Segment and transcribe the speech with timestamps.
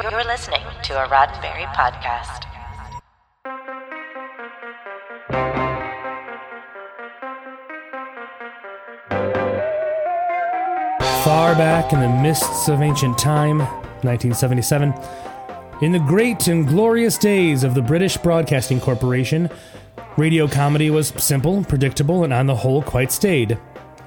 [0.00, 2.44] You're listening to a Roddenberry podcast.
[11.24, 13.58] Far back in the mists of ancient time,
[14.04, 14.94] 1977,
[15.82, 19.50] in the great and glorious days of the British Broadcasting Corporation,
[20.16, 23.58] radio comedy was simple, predictable, and on the whole quite staid.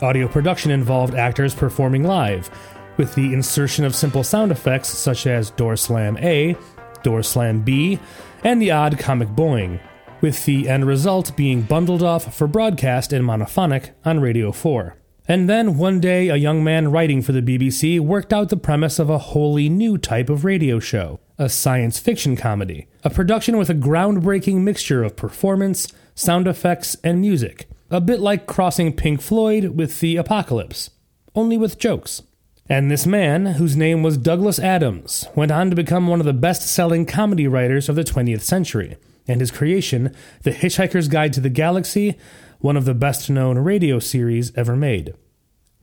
[0.02, 2.50] Audio production involved actors performing live,
[2.98, 6.55] with the insertion of simple sound effects such as door slam A,
[7.04, 8.00] door slam B,
[8.44, 9.80] and the odd comic boing,
[10.22, 14.95] with the end result being bundled off for broadcast in monophonic on Radio 4.
[15.27, 19.00] And then one day, a young man writing for the BBC worked out the premise
[19.00, 23.67] of a wholly new type of radio show a science fiction comedy, a production with
[23.67, 29.70] a groundbreaking mixture of performance, sound effects, and music, a bit like crossing Pink Floyd
[29.76, 30.92] with the apocalypse,
[31.34, 32.22] only with jokes.
[32.71, 36.31] And this man, whose name was Douglas Adams, went on to become one of the
[36.31, 38.95] best selling comedy writers of the 20th century,
[39.28, 42.17] and his creation, The Hitchhiker's Guide to the Galaxy,
[42.59, 45.13] one of the best known radio series ever made.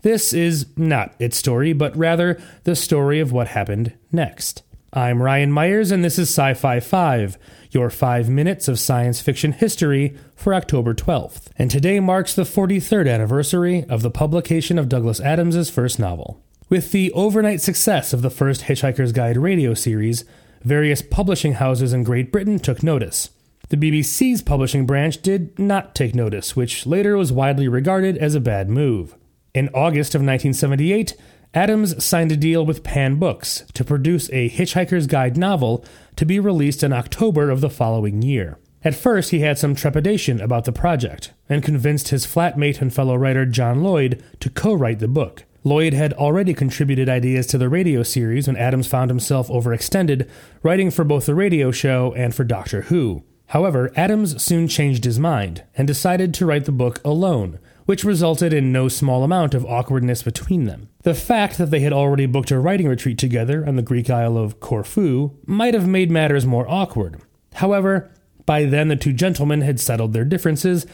[0.01, 4.63] This is not its story, but rather the story of what happened next.
[4.91, 7.37] I'm Ryan Myers, and this is Sci Fi 5,
[7.71, 11.49] your five minutes of science fiction history for October 12th.
[11.59, 16.43] And today marks the 43rd anniversary of the publication of Douglas Adams' first novel.
[16.71, 20.27] With the overnight success of the first Hitchhiker's Guide radio series,
[20.63, 23.31] various publishing houses in Great Britain took notice.
[23.71, 28.41] The BBC's publishing branch did not take notice, which later was widely regarded as a
[28.41, 29.15] bad move.
[29.55, 31.17] In August of 1978,
[31.55, 35.83] Adams signed a deal with Pan Books to produce a Hitchhiker's Guide novel
[36.17, 38.59] to be released in October of the following year.
[38.85, 43.17] At first, he had some trepidation about the project and convinced his flatmate and fellow
[43.17, 45.45] writer John Lloyd to co write the book.
[45.65, 50.29] Lloyd had already contributed ideas to the radio series when Adams found himself overextended,
[50.63, 53.25] writing for both the radio show and for Doctor Who.
[53.49, 58.53] However, Adams soon changed his mind and decided to write the book alone, which resulted
[58.53, 60.91] in no small amount of awkwardness between them.
[61.03, 64.37] The fact that they had already booked a writing retreat together on the Greek isle
[64.37, 67.23] of Corfu might have made matters more awkward.
[67.55, 68.13] However,
[68.45, 70.87] by then the two gentlemen had settled their differences,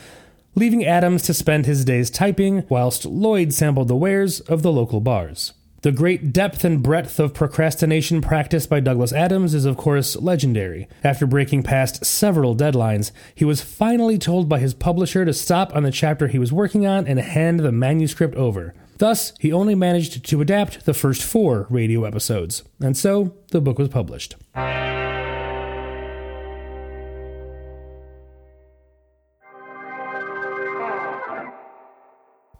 [0.55, 5.01] leaving Adams to spend his days typing whilst Lloyd sampled the wares of the local
[5.01, 5.53] bars.
[5.83, 10.89] The great depth and breadth of procrastination practiced by Douglas Adams is, of course, legendary.
[11.03, 15.83] After breaking past several deadlines, he was finally told by his publisher to stop on
[15.83, 18.73] the chapter he was working on and hand the manuscript over.
[18.97, 23.79] Thus, he only managed to adapt the first four radio episodes, and so the book
[23.79, 24.37] was published.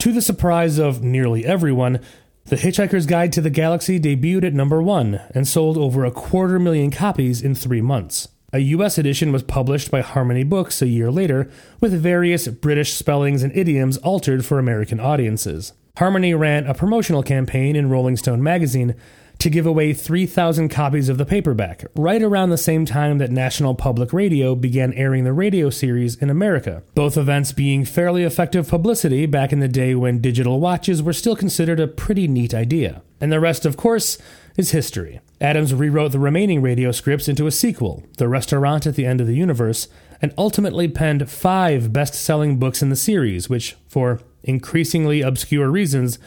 [0.05, 1.99] To the surprise of nearly everyone,
[2.45, 6.59] the Hitchhiker's Guide to the Galaxy debuted at number one and sold over a quarter
[6.59, 8.29] million copies in three months.
[8.53, 11.51] A US edition was published by Harmony Books a year later,
[11.81, 15.73] with various British spellings and idioms altered for American audiences.
[15.97, 18.97] Harmony ran a promotional campaign in Rolling Stone magazine
[19.45, 23.75] to give away 3,000 copies of the paperback, right around the same time that National
[23.75, 29.27] Public Radio began airing the radio series in America, both events being fairly effective publicity
[29.27, 33.03] back in the day when digital watches were still considered a pretty neat idea.
[33.21, 34.17] And the rest, of course,
[34.57, 35.21] is history.
[35.43, 39.27] Adams rewrote the remaining radio scripts into a sequel, The Restaurant at the End of
[39.27, 39.89] the Universe,
[40.23, 46.19] and ultimately penned five best selling books in the series, which, for increasingly obscure reasons,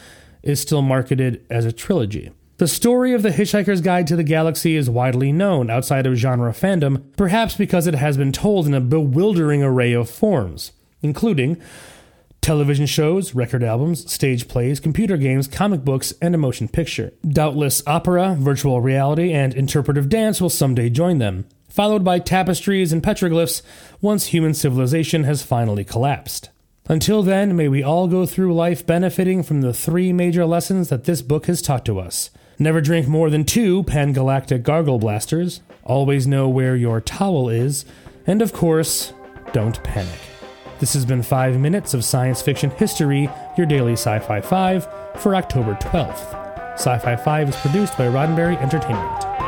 [0.44, 2.30] is still marketed as a trilogy.
[2.58, 6.50] The story of The Hitchhiker's Guide to the Galaxy is widely known outside of genre
[6.50, 11.62] fandom, perhaps because it has been told in a bewildering array of forms, including
[12.40, 17.12] television shows, record albums, stage plays, computer games, comic books, and a motion picture.
[17.24, 23.04] Doubtless opera, virtual reality, and interpretive dance will someday join them, followed by tapestries and
[23.04, 23.62] petroglyphs
[24.00, 26.50] once human civilization has finally collapsed.
[26.88, 31.04] Until then, may we all go through life benefiting from the three major lessons that
[31.04, 32.30] this book has taught to us.
[32.60, 35.60] Never drink more than two Pangalactic Gargle Blasters.
[35.84, 37.84] Always know where your towel is.
[38.26, 39.12] And of course,
[39.52, 40.18] don't panic.
[40.80, 45.36] This has been 5 minutes of science fiction history, your daily Sci Fi 5 for
[45.36, 46.74] October 12th.
[46.74, 49.47] Sci Fi 5 is produced by Roddenberry Entertainment.